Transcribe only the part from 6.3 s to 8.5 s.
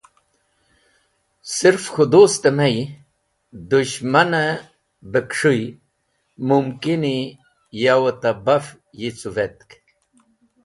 mumkini yawẽ ta